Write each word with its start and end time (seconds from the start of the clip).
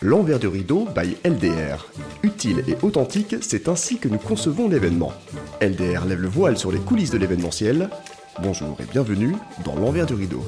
L'envers 0.00 0.38
du 0.38 0.46
rideau 0.46 0.86
by 0.94 1.16
LDR. 1.24 1.86
Utile 2.22 2.64
et 2.68 2.76
authentique, 2.82 3.36
c'est 3.40 3.68
ainsi 3.68 3.98
que 3.98 4.08
nous 4.08 4.18
concevons 4.18 4.68
l'événement. 4.68 5.12
LDR 5.60 6.04
lève 6.06 6.20
le 6.20 6.28
voile 6.28 6.56
sur 6.56 6.72
les 6.72 6.78
coulisses 6.78 7.10
de 7.10 7.18
l'événementiel. 7.18 7.90
Bonjour 8.42 8.76
et 8.80 8.84
bienvenue 8.84 9.34
dans 9.64 9.74
l'envers 9.74 10.06
du 10.06 10.14
rideau. 10.14 10.44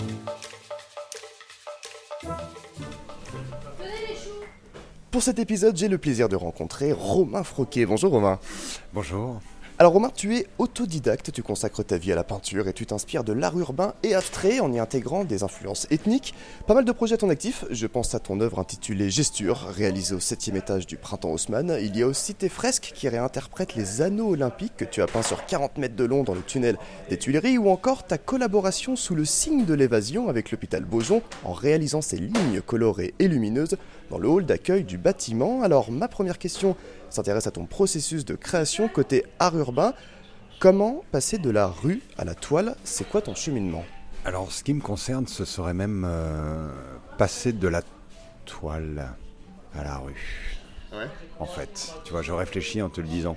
Pour 5.10 5.22
cet 5.22 5.38
épisode, 5.38 5.76
j'ai 5.76 5.88
le 5.88 5.98
plaisir 5.98 6.28
de 6.28 6.36
rencontrer 6.36 6.92
Romain 6.92 7.42
Froquet. 7.42 7.86
Bonjour 7.86 8.12
Romain. 8.12 8.38
Bonjour. 8.94 9.40
Alors 9.80 9.92
Romain, 9.92 10.10
tu 10.12 10.34
es 10.36 10.48
autodidacte, 10.58 11.30
tu 11.30 11.44
consacres 11.44 11.84
ta 11.84 11.98
vie 11.98 12.10
à 12.10 12.16
la 12.16 12.24
peinture 12.24 12.66
et 12.66 12.72
tu 12.72 12.84
t'inspires 12.84 13.22
de 13.22 13.32
l'art 13.32 13.56
urbain 13.56 13.94
et 14.02 14.16
abstrait 14.16 14.58
en 14.58 14.72
y 14.72 14.80
intégrant 14.80 15.22
des 15.22 15.44
influences 15.44 15.86
ethniques. 15.92 16.34
Pas 16.66 16.74
mal 16.74 16.84
de 16.84 16.90
projets 16.90 17.14
à 17.14 17.18
ton 17.18 17.30
actif, 17.30 17.64
je 17.70 17.86
pense 17.86 18.12
à 18.12 18.18
ton 18.18 18.40
œuvre 18.40 18.58
intitulée 18.58 19.08
Gesture, 19.08 19.68
réalisée 19.68 20.16
au 20.16 20.18
7 20.18 20.48
étage 20.48 20.88
du 20.88 20.96
Printemps 20.96 21.30
Haussmann. 21.30 21.78
Il 21.80 21.96
y 21.96 22.02
a 22.02 22.08
aussi 22.08 22.34
tes 22.34 22.48
fresques 22.48 22.90
qui 22.92 23.08
réinterprètent 23.08 23.76
les 23.76 24.02
anneaux 24.02 24.30
olympiques 24.30 24.76
que 24.76 24.84
tu 24.84 25.00
as 25.00 25.06
peints 25.06 25.22
sur 25.22 25.46
40 25.46 25.78
mètres 25.78 25.94
de 25.94 26.04
long 26.04 26.24
dans 26.24 26.34
le 26.34 26.42
tunnel 26.42 26.76
des 27.08 27.16
Tuileries 27.16 27.58
ou 27.58 27.70
encore 27.70 28.04
ta 28.04 28.18
collaboration 28.18 28.96
sous 28.96 29.14
le 29.14 29.24
signe 29.24 29.64
de 29.64 29.74
l'évasion 29.74 30.28
avec 30.28 30.50
l'hôpital 30.50 30.84
Beaujon 30.84 31.22
en 31.44 31.52
réalisant 31.52 32.02
ces 32.02 32.16
lignes 32.16 32.62
colorées 32.66 33.14
et 33.20 33.28
lumineuses 33.28 33.76
dans 34.10 34.18
le 34.18 34.28
hall 34.28 34.46
d'accueil 34.46 34.84
du 34.84 34.98
bâtiment. 34.98 35.62
Alors 35.62 35.90
ma 35.90 36.08
première 36.08 36.38
question 36.38 36.76
s'intéresse 37.10 37.46
à 37.46 37.50
ton 37.50 37.66
processus 37.66 38.24
de 38.24 38.34
création 38.34 38.88
côté 38.88 39.24
art 39.38 39.56
urbain. 39.56 39.94
Comment 40.60 41.04
passer 41.12 41.38
de 41.38 41.50
la 41.50 41.68
rue 41.68 42.02
à 42.16 42.24
la 42.24 42.34
toile? 42.34 42.74
C'est 42.82 43.08
quoi 43.08 43.22
ton 43.22 43.34
cheminement? 43.34 43.84
Alors, 44.24 44.50
ce 44.50 44.64
qui 44.64 44.74
me 44.74 44.80
concerne, 44.80 45.26
ce 45.26 45.44
serait 45.44 45.72
même 45.72 46.04
euh, 46.06 46.68
passer 47.16 47.52
de 47.52 47.68
la 47.68 47.82
toile 48.44 49.14
à 49.74 49.84
la 49.84 49.96
rue. 49.98 50.58
Ouais. 50.92 51.06
En 51.38 51.46
fait, 51.46 51.94
tu 52.04 52.12
vois, 52.12 52.22
je 52.22 52.32
réfléchis 52.32 52.82
en 52.82 52.88
te 52.88 53.00
le 53.00 53.06
disant. 53.06 53.36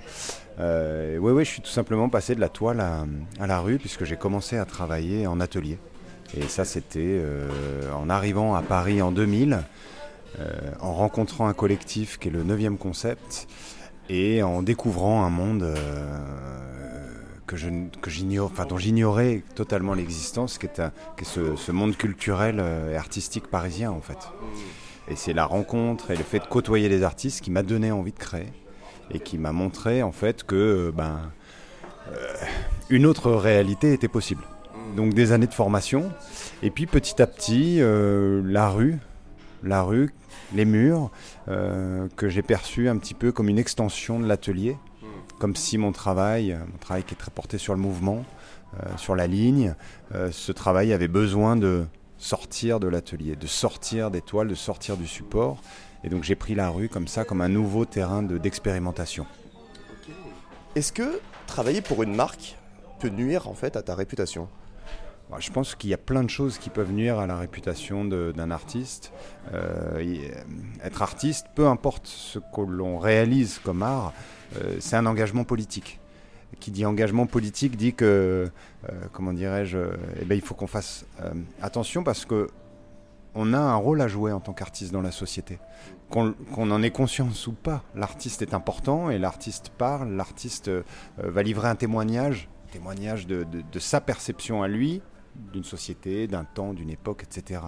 Euh, 0.58 1.16
oui, 1.18 1.32
oui, 1.32 1.44
je 1.44 1.50
suis 1.50 1.62
tout 1.62 1.70
simplement 1.70 2.08
passé 2.08 2.34
de 2.34 2.40
la 2.40 2.48
toile 2.48 2.80
à, 2.80 3.46
la 3.46 3.60
rue 3.60 3.78
puisque 3.78 4.04
j'ai 4.04 4.16
commencé 4.16 4.58
à 4.58 4.64
travailler 4.64 5.26
en 5.26 5.40
atelier. 5.40 5.78
Et 6.36 6.42
ça, 6.42 6.64
c'était 6.64 7.00
euh, 7.00 7.48
en 7.92 8.10
arrivant 8.10 8.54
à 8.54 8.62
Paris 8.62 9.00
en 9.00 9.12
2000. 9.12 9.60
Euh, 10.40 10.72
en 10.80 10.94
rencontrant 10.94 11.46
un 11.46 11.52
collectif 11.52 12.18
qui 12.18 12.28
est 12.28 12.30
le 12.30 12.42
9e 12.42 12.78
concept 12.78 13.48
et 14.08 14.42
en 14.42 14.62
découvrant 14.62 15.24
un 15.26 15.30
monde 15.30 15.62
euh, 15.62 16.18
que 17.46 17.56
dont 18.64 18.78
j'ignorais 18.78 19.42
totalement 19.54 19.92
l'existence, 19.92 20.56
qui 20.56 20.66
est, 20.66 20.80
ce, 21.22 21.70
monde 21.70 21.98
culturel 21.98 22.60
euh, 22.60 22.92
et 22.92 22.96
artistique 22.96 23.48
parisien 23.48 23.90
en 23.90 24.00
fait. 24.00 24.16
Et 25.08 25.16
c'est 25.16 25.34
la 25.34 25.44
rencontre 25.44 26.12
et 26.12 26.16
le 26.16 26.24
fait 26.24 26.38
de 26.38 26.46
côtoyer 26.46 26.88
les 26.88 27.02
artistes 27.02 27.42
qui 27.42 27.50
m'a 27.50 27.62
donné 27.62 27.92
envie 27.92 28.12
de 28.12 28.18
créer 28.18 28.52
et 29.10 29.20
qui 29.20 29.36
m'a 29.36 29.52
montré 29.52 30.02
en 30.02 30.12
fait 30.12 30.44
que 30.44 30.90
ben, 30.96 31.30
une 32.88 33.04
autre 33.04 33.32
réalité 33.32 33.92
était 33.92 34.08
possible. 34.08 34.44
Donc 34.96 35.12
des 35.12 35.32
années 35.32 35.46
de 35.46 35.54
formation 35.54 36.10
et 36.62 36.70
puis 36.70 36.86
petit 36.86 37.20
à 37.20 37.26
petit 37.26 37.80
la 37.80 38.70
rue, 38.70 38.98
la 39.62 39.82
rue 39.82 40.10
les 40.54 40.64
murs, 40.64 41.10
euh, 41.48 42.08
que 42.16 42.28
j'ai 42.28 42.42
perçu 42.42 42.88
un 42.88 42.96
petit 42.96 43.14
peu 43.14 43.32
comme 43.32 43.48
une 43.48 43.58
extension 43.58 44.20
de 44.20 44.26
l'atelier, 44.26 44.76
comme 45.38 45.56
si 45.56 45.78
mon 45.78 45.92
travail, 45.92 46.56
mon 46.70 46.78
travail 46.78 47.02
qui 47.02 47.14
est 47.14 47.16
très 47.16 47.30
porté 47.30 47.58
sur 47.58 47.74
le 47.74 47.80
mouvement, 47.80 48.24
euh, 48.80 48.96
sur 48.96 49.14
la 49.14 49.26
ligne, 49.26 49.74
euh, 50.14 50.30
ce 50.32 50.50
travail 50.50 50.94
avait 50.94 51.08
besoin 51.08 51.56
de 51.56 51.84
sortir 52.16 52.80
de 52.80 52.88
l'atelier, 52.88 53.36
de 53.36 53.46
sortir 53.46 54.10
des 54.10 54.22
toiles, 54.22 54.48
de 54.48 54.54
sortir 54.54 54.96
du 54.96 55.06
support. 55.06 55.60
Et 56.04 56.08
donc 56.08 56.22
j'ai 56.24 56.36
pris 56.36 56.54
la 56.54 56.70
rue 56.70 56.88
comme 56.88 57.06
ça, 57.06 57.24
comme 57.24 57.42
un 57.42 57.48
nouveau 57.48 57.84
terrain 57.84 58.22
d'expérimentation. 58.22 59.26
Est-ce 60.74 60.92
que 60.92 61.20
travailler 61.46 61.82
pour 61.82 62.02
une 62.02 62.14
marque 62.14 62.56
peut 62.98 63.10
nuire 63.10 63.46
en 63.46 63.54
fait 63.54 63.76
à 63.76 63.82
ta 63.82 63.94
réputation? 63.94 64.48
Je 65.38 65.50
pense 65.50 65.74
qu'il 65.74 65.90
y 65.90 65.94
a 65.94 65.98
plein 65.98 66.22
de 66.22 66.30
choses 66.30 66.58
qui 66.58 66.70
peuvent 66.70 66.92
nuire 66.92 67.18
à 67.18 67.26
la 67.26 67.36
réputation 67.36 68.04
d'un 68.04 68.50
artiste. 68.50 69.12
Euh, 69.52 70.30
être 70.82 71.02
artiste, 71.02 71.46
peu 71.54 71.66
importe 71.66 72.06
ce 72.06 72.38
que 72.38 72.60
l'on 72.60 72.98
réalise 72.98 73.58
comme 73.58 73.82
art, 73.82 74.12
euh, 74.56 74.76
c'est 74.80 74.96
un 74.96 75.06
engagement 75.06 75.44
politique. 75.44 76.00
Qui 76.60 76.70
dit 76.70 76.84
engagement 76.84 77.26
politique 77.26 77.76
dit 77.76 77.94
que, 77.94 78.50
euh, 78.88 78.92
comment 79.12 79.32
dirais-je, 79.32 79.78
eh 80.20 80.24
ben, 80.24 80.34
il 80.34 80.42
faut 80.42 80.54
qu'on 80.54 80.66
fasse 80.66 81.06
attention 81.62 82.04
parce 82.04 82.24
que 82.24 82.48
on 83.34 83.54
a 83.54 83.58
un 83.58 83.76
rôle 83.76 84.02
à 84.02 84.08
jouer 84.08 84.30
en 84.30 84.40
tant 84.40 84.52
qu'artiste 84.52 84.92
dans 84.92 85.00
la 85.00 85.10
société. 85.10 85.58
Qu'on 86.10 86.34
en 86.56 86.82
ait 86.82 86.90
conscience 86.90 87.46
ou 87.46 87.52
pas, 87.52 87.82
l'artiste 87.94 88.42
est 88.42 88.52
important 88.52 89.08
et 89.08 89.18
l'artiste 89.18 89.70
parle, 89.70 90.10
l'artiste 90.10 90.70
va 91.16 91.42
livrer 91.42 91.68
un 91.68 91.74
témoignage, 91.74 92.50
témoignage 92.72 93.26
de, 93.26 93.46
sa 93.78 94.00
perception 94.02 94.62
à 94.62 94.68
lui, 94.68 95.00
d'une 95.34 95.64
société, 95.64 96.26
d'un 96.26 96.44
temps, 96.44 96.74
d'une 96.74 96.90
époque, 96.90 97.24
etc. 97.24 97.60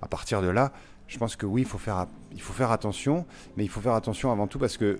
À 0.00 0.08
partir 0.08 0.42
de 0.42 0.48
là, 0.48 0.72
je 1.06 1.18
pense 1.18 1.36
que 1.36 1.46
oui, 1.46 1.62
il 1.62 1.66
faut 1.66 1.78
faire, 1.78 2.70
attention, 2.70 3.26
mais 3.56 3.64
il 3.64 3.68
faut 3.68 3.80
faire 3.80 3.94
attention 3.94 4.32
avant 4.32 4.46
tout 4.46 4.58
parce 4.58 4.76
que 4.76 4.98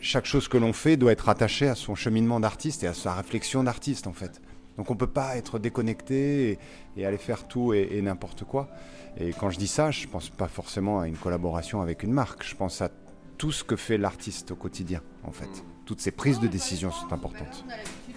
chaque 0.00 0.26
chose 0.26 0.48
que 0.48 0.58
l'on 0.58 0.72
fait 0.72 0.96
doit 0.96 1.12
être 1.12 1.28
attachée 1.28 1.68
à 1.68 1.74
son 1.74 1.94
cheminement 1.94 2.40
d'artiste 2.40 2.84
et 2.84 2.86
à 2.86 2.94
sa 2.94 3.14
réflexion 3.14 3.62
d'artiste 3.64 4.06
en 4.06 4.12
fait. 4.12 4.40
Donc 4.76 4.90
on 4.90 4.94
ne 4.94 4.98
peut 4.98 5.06
pas 5.06 5.36
être 5.36 5.58
déconnecté 5.58 6.58
et, 6.96 7.06
aller 7.06 7.16
faire 7.16 7.48
tout 7.48 7.72
et, 7.72 8.00
n'importe 8.02 8.44
quoi. 8.44 8.68
Et 9.16 9.32
quand 9.32 9.48
je 9.48 9.58
dis 9.58 9.68
ça, 9.68 9.90
je 9.90 10.06
ne 10.06 10.12
pense 10.12 10.28
pas 10.28 10.48
forcément 10.48 11.00
à 11.00 11.08
une 11.08 11.16
collaboration 11.16 11.80
avec 11.80 12.02
une 12.02 12.12
marque, 12.12 12.44
je 12.44 12.54
pense 12.54 12.82
à 12.82 12.90
tout 13.38 13.52
ce 13.52 13.64
que 13.64 13.76
fait 13.76 13.96
l'artiste 13.96 14.50
au 14.50 14.56
quotidien 14.56 15.00
en 15.24 15.32
fait. 15.32 15.48
Toutes 15.86 16.00
ces 16.00 16.10
prises 16.10 16.40
de 16.40 16.48
décision 16.48 16.90
sont 16.90 17.12
importantes. 17.12 17.64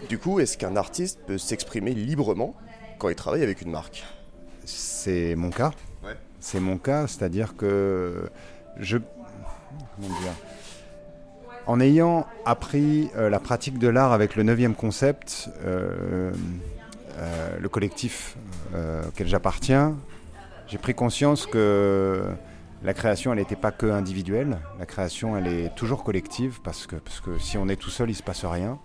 Du 0.08 0.18
coup, 0.18 0.40
est-ce 0.40 0.58
qu'un 0.58 0.76
artiste 0.76 1.20
peut 1.28 1.38
s'exprimer 1.38 1.94
librement 1.94 2.56
quand 2.98 3.10
il 3.10 3.16
travaille 3.16 3.44
avec 3.44 3.62
une 3.62 3.72
marque? 3.72 4.06
C'est 4.66 5.36
mon 5.36 5.50
cas. 5.50 5.72
C'est 6.40 6.62
mon 6.62 6.78
cas, 6.78 7.08
c'est-à-dire 7.08 7.56
que 7.58 8.30
je. 8.78 8.98
En 11.68 11.80
ayant 11.80 12.26
appris 12.46 13.10
euh, 13.16 13.30
la 13.30 13.40
pratique 13.40 13.78
de 13.78 13.88
l'art 13.88 14.14
avec 14.14 14.36
le 14.36 14.44
9e 14.44 14.74
concept, 14.74 15.50
euh, 15.66 16.32
euh, 17.18 17.58
le 17.60 17.70
collectif 17.70 18.38
auquel 19.08 19.28
j'appartiens, 19.28 19.96
j'ai 20.68 20.78
pris 20.78 20.94
conscience 20.94 21.46
que 21.46 22.24
la 22.84 22.94
création, 22.94 23.34
elle 23.34 23.40
n'était 23.40 23.56
pas 23.56 23.72
que 23.72 23.88
individuelle. 23.88 24.60
La 24.80 24.86
création, 24.86 25.36
elle 25.36 25.48
est 25.48 25.76
toujours 25.76 26.04
collective 26.04 26.60
parce 26.64 26.88
que, 26.88 26.96
parce 26.96 27.20
que 27.20 27.38
si 27.40 27.58
on 27.58 27.68
est 27.68 27.76
tout 27.76 27.90
seul, 27.90 28.10
il 28.10 28.14
ne 28.14 28.18
se 28.18 28.24
passe 28.24 28.46
rien. 28.46 28.80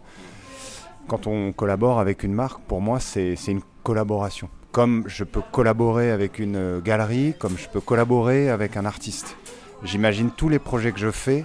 Quand 1.09 1.27
on 1.27 1.53
collabore 1.53 2.01
avec 2.01 2.23
une 2.23 2.33
marque, 2.33 2.63
pour 2.63 2.81
moi, 2.81 3.01
c'est 3.01 3.35
une 3.47 3.61
collaboration. 3.83 4.49
Comme 4.73 5.05
je 5.07 5.25
peux 5.25 5.43
collaborer 5.53 6.11
avec 6.11 6.39
une 6.39 6.81
galerie, 6.81 7.35
comme 7.39 7.57
je 7.57 7.69
peux 7.69 7.81
collaborer 7.81 8.49
avec 8.49 8.77
un 8.77 8.85
artiste. 8.85 9.37
J'imagine 9.83 10.31
tous 10.31 10.49
les 10.49 10.59
projets 10.59 10.93
que 10.93 10.99
je 10.99 11.11
fais 11.11 11.45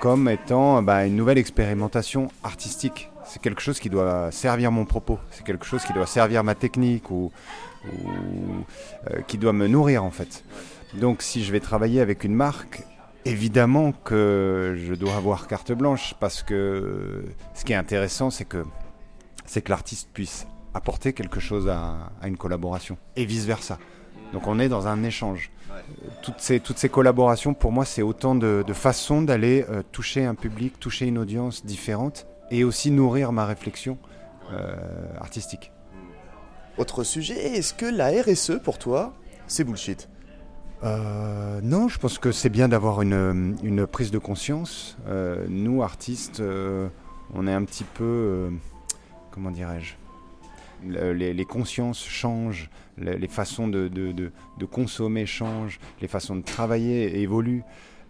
comme 0.00 0.28
étant 0.28 0.82
bah, 0.82 1.06
une 1.06 1.16
nouvelle 1.16 1.38
expérimentation 1.38 2.28
artistique. 2.42 3.10
C'est 3.24 3.40
quelque 3.40 3.60
chose 3.60 3.80
qui 3.80 3.90
doit 3.90 4.30
servir 4.30 4.70
mon 4.70 4.84
propos, 4.84 5.18
c'est 5.30 5.44
quelque 5.44 5.66
chose 5.66 5.84
qui 5.84 5.92
doit 5.92 6.06
servir 6.06 6.44
ma 6.44 6.54
technique 6.54 7.10
ou, 7.10 7.32
euh, 7.86 9.20
qui 9.26 9.36
doit 9.36 9.52
me 9.52 9.66
nourrir 9.66 10.04
en 10.04 10.10
fait. 10.10 10.44
Donc 10.94 11.22
si 11.22 11.44
je 11.44 11.50
vais 11.50 11.60
travailler 11.60 12.00
avec 12.00 12.24
une 12.24 12.34
marque, 12.34 12.82
évidemment 13.24 13.92
que 13.92 14.76
je 14.78 14.94
dois 14.94 15.16
avoir 15.16 15.48
carte 15.48 15.72
blanche 15.72 16.14
parce 16.20 16.42
que 16.42 17.24
ce 17.54 17.64
qui 17.64 17.72
est 17.72 17.76
intéressant 17.76 18.30
c'est 18.30 18.44
que 18.44 18.64
c'est 19.46 19.62
que 19.62 19.70
l'artiste 19.70 20.08
puisse 20.12 20.46
apporter 20.76 21.12
quelque 21.12 21.40
chose 21.40 21.68
à, 21.68 22.12
une 22.24 22.36
collaboration 22.36 22.98
et 23.16 23.24
vice-versa. 23.24 23.78
Donc 24.32 24.46
on 24.46 24.58
est 24.58 24.68
dans 24.68 24.86
un 24.86 25.02
échange. 25.02 25.50
Toutes 26.22 26.40
ces, 26.40 26.60
toutes 26.60 26.78
ces 26.78 26.88
collaborations, 26.88 27.54
pour 27.54 27.72
moi, 27.72 27.84
c'est 27.84 28.02
autant 28.02 28.34
de, 28.34 28.64
façons 28.72 29.22
d'aller 29.22 29.64
euh, 29.68 29.82
toucher 29.92 30.24
un 30.24 30.34
public, 30.34 30.78
toucher 30.80 31.06
une 31.06 31.18
audience 31.18 31.64
différente 31.64 32.26
et 32.50 32.64
aussi 32.64 32.90
nourrir 32.90 33.32
ma 33.32 33.46
réflexion 33.46 33.98
euh, 34.52 34.74
artistique. 35.20 35.72
Autre 36.78 37.04
sujet, 37.04 37.56
est-ce 37.56 37.72
que 37.72 37.86
la 37.86 38.10
RSE 38.22 38.60
pour 38.62 38.78
toi, 38.78 39.14
c'est 39.46 39.64
bullshit? 39.64 40.08
Euh, 40.84 41.60
non, 41.62 41.88
je 41.88 41.98
pense 41.98 42.18
que 42.18 42.32
c'est 42.32 42.50
bien 42.50 42.68
d'avoir 42.68 43.00
une, 43.00 43.56
une, 43.62 43.86
prise 43.86 44.10
de 44.10 44.18
conscience. 44.18 44.98
nous, 45.48 45.82
artistes, 45.82 46.42
on 47.34 47.46
est 47.46 47.52
un 47.52 47.64
petit 47.64 47.84
peu, 47.84 48.50
comment 49.36 49.50
dirais-je, 49.50 49.92
les, 50.82 51.44
consciences 51.44 52.02
changent, 52.02 52.70
les, 52.96 53.28
façons 53.28 53.68
de, 53.68 54.32
consommer 54.64 55.26
changent, 55.26 55.78
les 56.00 56.08
façons 56.08 56.36
de 56.36 56.42
travailler 56.42 57.20
évoluent. 57.20 57.62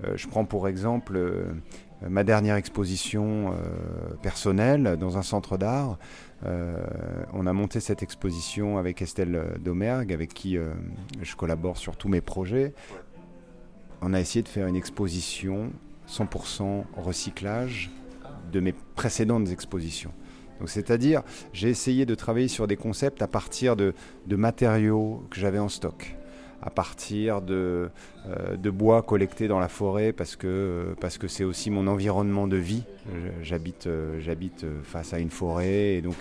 Euh, 0.05 0.17
je 0.17 0.29
prends 0.29 0.45
pour 0.45 0.69
exemple 0.69 1.17
euh, 1.17 1.53
ma 2.09 2.23
dernière 2.23 2.55
exposition 2.55 3.51
euh, 3.51 4.15
personnelle 4.23 4.97
dans 5.01 5.19
un 5.19 5.23
centre 5.23 5.59
d'art. 5.59 5.99
on 6.45 7.47
a 7.47 7.53
monté 7.53 7.81
cette 7.81 8.05
exposition 8.05 8.79
avec 8.79 9.03
Estelle 9.03 9.57
Domergue, 9.59 10.13
avec 10.13 10.33
qui 10.33 10.59
je 11.23 11.37
collabore 11.37 11.77
sur 11.77 11.97
tous 11.97 12.09
mes 12.09 12.21
projets. 12.21 12.73
on 14.01 14.15
a 14.15 14.21
essayé 14.21 14.45
de 14.45 14.49
faire 14.49 14.69
une 14.69 14.77
exposition 14.77 15.73
100% 16.09 16.85
recyclage 16.97 17.91
de 18.53 18.61
mes 18.61 18.75
précédentes 18.95 19.51
expositions. 19.51 20.13
Donc, 20.59 20.69
c'est-à-dire, 20.69 21.23
j'ai 21.53 21.69
essayé 21.69 22.07
de 22.07 22.15
travailler 22.15 22.49
sur 22.49 22.67
des 22.67 22.77
concepts 22.77 23.23
à 23.23 23.29
partir 23.29 23.77
de, 23.77 23.95
matériaux 24.29 25.25
que 25.31 25.39
j'avais 25.39 25.59
en 25.59 25.69
stock, 25.69 26.17
à 26.63 26.71
partir 26.71 27.43
de, 27.43 27.91
euh, 28.29 28.57
bois 28.71 29.03
collecté 29.03 29.49
dans 29.49 29.59
la 29.59 29.69
forêt, 29.69 30.13
parce 30.13 30.37
que 30.37 30.95
parce 31.01 31.19
que 31.19 31.29
c'est 31.29 31.45
aussi 31.45 31.71
mon 31.71 31.87
environnement 31.87 32.47
de 32.47 32.57
vie. 32.57 32.85
J'habite 33.43 33.87
euh, 33.87 34.83
face 34.83 35.13
à 35.13 35.19
une 35.19 35.31
forêt, 35.31 35.95
et 35.95 36.03
donc 36.03 36.17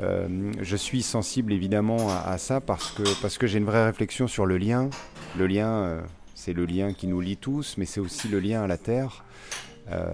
euh, 0.00 0.52
je 0.60 0.76
suis 0.76 1.02
sensible 1.02 1.52
évidemment 1.52 2.08
à, 2.10 2.38
ça 2.38 2.60
parce 2.60 2.92
que 2.92 3.02
parce 3.22 3.38
que 3.38 3.46
j'ai 3.46 3.58
une 3.58 3.64
vraie 3.64 3.84
réflexion 3.84 4.26
sur 4.26 4.46
le 4.46 4.58
lien. 4.58 4.90
Le 5.38 5.46
lien, 5.46 6.02
c'est 6.34 6.52
le 6.52 6.64
lien 6.64 6.92
qui 6.92 7.06
nous 7.06 7.20
lie 7.20 7.36
tous, 7.36 7.76
mais 7.78 7.84
c'est 7.84 8.00
aussi 8.00 8.28
le 8.28 8.40
lien 8.40 8.62
à 8.62 8.66
la 8.66 8.78
terre. 8.78 9.24
Euh, 9.92 10.12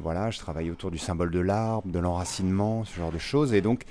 voilà, 0.00 0.30
je 0.30 0.38
travaille 0.38 0.70
autour 0.70 0.90
du 0.90 0.98
symbole 0.98 1.30
de 1.30 1.40
l'arbre, 1.40 1.88
de 1.88 1.98
l'enracinement, 1.98 2.84
ce 2.84 2.96
genre 2.96 3.12
de 3.12 3.18
choses. 3.18 3.52
Et 3.52 3.60
donc, 3.60 3.84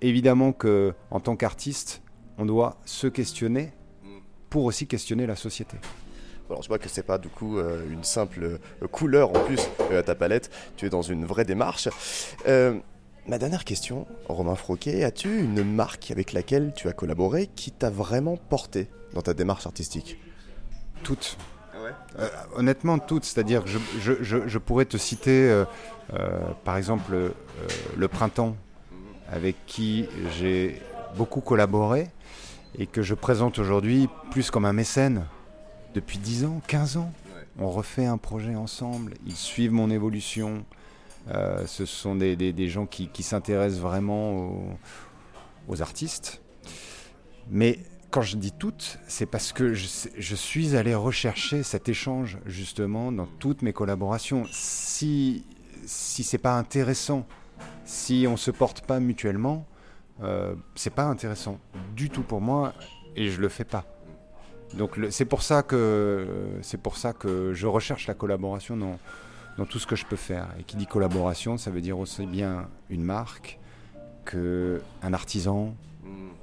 évidemment 0.00 0.52
que 0.52 0.94
en 1.10 1.20
tant 1.20 1.36
qu'artiste, 1.36 2.02
on 2.38 2.46
doit 2.46 2.78
se 2.84 3.06
questionner 3.06 3.72
pour 4.50 4.64
aussi 4.64 4.86
questionner 4.86 5.26
la 5.26 5.36
société. 5.36 5.76
Alors 6.48 6.62
je 6.62 6.68
vois 6.68 6.78
que 6.78 6.88
c'est 6.88 7.02
pas 7.02 7.18
du 7.18 7.28
coup 7.28 7.58
euh, 7.58 7.90
une 7.90 8.04
simple 8.04 8.60
euh, 8.82 8.86
couleur 8.86 9.30
en 9.30 9.44
plus 9.44 9.60
à 9.90 10.02
ta 10.04 10.14
palette, 10.14 10.50
tu 10.76 10.86
es 10.86 10.88
dans 10.88 11.02
une 11.02 11.24
vraie 11.24 11.44
démarche. 11.44 11.88
ma 12.46 13.38
dernière 13.38 13.64
question, 13.64 14.06
Romain 14.28 14.54
Froquet, 14.54 15.02
as-tu 15.02 15.40
une 15.40 15.64
marque 15.64 16.12
avec 16.12 16.32
laquelle 16.32 16.72
tu 16.76 16.86
as 16.86 16.92
collaboré 16.92 17.48
qui 17.48 17.72
t'a 17.72 17.90
vraiment 17.90 18.36
porté 18.36 18.88
dans 19.14 19.22
ta 19.22 19.34
démarche 19.34 19.66
artistique? 19.66 20.18
Toutes. 21.02 21.36
Euh, 22.18 22.28
honnêtement, 22.54 22.98
toutes. 22.98 23.24
C'est-à-dire 23.24 23.62
que 23.64 23.70
je, 23.70 24.58
pourrais 24.58 24.84
te 24.84 24.96
citer, 24.96 25.48
euh, 25.48 25.64
euh, 26.14 26.38
par 26.64 26.76
exemple, 26.76 27.32
le 27.96 28.08
printemps, 28.08 28.56
avec 29.30 29.56
qui 29.66 30.08
j'ai 30.38 30.80
beaucoup 31.16 31.40
collaboré 31.40 32.10
et 32.78 32.86
que 32.86 33.02
je 33.02 33.14
présente 33.14 33.58
aujourd'hui 33.58 34.08
plus 34.30 34.50
comme 34.50 34.64
un 34.64 34.72
mécène. 34.72 35.24
Depuis 35.94 36.18
10 36.18 36.44
ans, 36.44 36.60
15 36.66 36.98
ans, 36.98 37.12
on 37.58 37.70
refait 37.70 38.06
un 38.06 38.18
projet 38.18 38.54
ensemble. 38.54 39.14
Ils 39.26 39.36
suivent 39.36 39.72
mon 39.72 39.90
évolution. 39.90 40.64
ce 41.66 41.84
sont 41.86 42.14
des, 42.14 42.68
gens 42.68 42.86
qui, 42.86 43.22
s'intéressent 43.22 43.80
vraiment 43.80 44.76
aux 45.68 45.82
artistes. 45.82 46.42
Mais 47.50 47.78
quand 48.16 48.22
je 48.22 48.38
dis 48.38 48.52
toutes, 48.52 48.98
c'est 49.08 49.26
parce 49.26 49.52
que 49.52 49.74
je, 49.74 50.34
suis 50.34 50.74
allé 50.74 50.94
rechercher 50.94 51.62
cet 51.62 51.90
échange 51.90 52.38
justement 52.46 53.12
dans 53.12 53.26
toutes 53.26 53.60
mes 53.60 53.74
collaborations. 53.74 54.46
Si 54.50 55.44
si 55.84 56.24
c'est 56.24 56.38
pas 56.38 56.56
intéressant, 56.56 57.26
si 57.84 58.24
on 58.26 58.38
se 58.38 58.50
porte 58.50 58.80
pas 58.80 59.00
mutuellement, 59.00 59.66
euh, 60.22 60.54
c'est 60.76 60.94
pas 60.94 61.04
intéressant 61.04 61.58
du 61.94 62.08
tout 62.08 62.22
pour 62.22 62.40
moi 62.40 62.72
et 63.16 63.28
je 63.28 63.38
le 63.38 63.50
fais 63.50 63.66
pas. 63.66 63.84
Donc 64.72 64.98
c'est 65.10 65.26
pour 65.26 65.42
ça 65.42 65.62
que 65.62 66.26
c'est 66.62 66.80
pour 66.80 66.96
ça 66.96 67.12
que 67.12 67.52
je 67.52 67.66
recherche 67.66 68.06
la 68.06 68.14
collaboration 68.14 68.78
dans 68.78 68.98
dans 69.58 69.66
tout 69.66 69.78
ce 69.78 69.86
que 69.86 69.94
je 69.94 70.06
peux 70.06 70.16
faire. 70.16 70.48
Et 70.58 70.62
qui 70.62 70.78
dit 70.78 70.86
collaboration, 70.86 71.58
ça 71.58 71.70
veut 71.70 71.82
dire 71.82 71.98
aussi 71.98 72.24
bien 72.24 72.70
une 72.88 73.02
marque 73.02 73.58
que 74.24 74.80
un 75.02 75.12
artisan, 75.12 75.74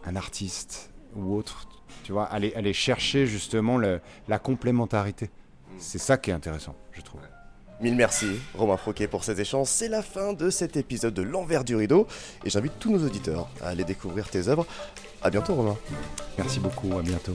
un 0.06 0.16
artiste, 0.16 0.93
ou 1.16 1.36
autre. 1.36 1.68
Tu 2.04 2.12
vois, 2.12 2.26
aller, 2.26 2.54
aller 2.56 2.74
chercher 2.74 3.26
justement 3.26 3.78
la 3.78 4.40
complémentarité. 4.40 5.30
C'est 5.78 6.00
ça 6.00 6.18
qui 6.18 6.30
est 6.30 6.34
intéressant, 6.34 6.76
je 6.92 7.02
trouve. 7.02 7.22
Mille 7.82 7.96
merci, 7.96 8.40
Romain 8.56 8.78
Froquet, 8.78 9.08
pour 9.08 9.24
cet 9.24 9.40
échange. 9.40 9.68
C'est 9.68 9.90
la 9.90 10.02
fin 10.02 10.34
de 10.34 10.50
cet 10.50 10.78
épisode 10.78 11.14
de 11.14 11.22
L'envers 11.22 11.64
du 11.64 11.76
rideau. 11.76 12.08
Et 12.46 12.50
j'invite 12.50 12.74
tous 12.80 12.92
nos 12.92 13.06
auditeurs 13.06 13.50
à 13.62 13.70
aller 13.70 13.84
découvrir 13.84 14.30
tes 14.30 14.48
œuvres. 14.48 14.66
À 15.22 15.30
bientôt, 15.30 15.56
Romain. 15.56 15.78
Merci 16.38 16.60
beaucoup, 16.60 16.98
à 16.98 17.02
bientôt. 17.02 17.34